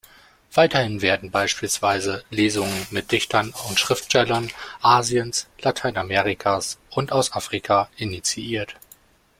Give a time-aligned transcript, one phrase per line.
[0.55, 4.49] Weiterhin werden beispielsweise Lesungen mit Dichtern und Schriftstellern
[4.81, 8.77] Asiens, Lateinamerikas und aus Afrika initiiert.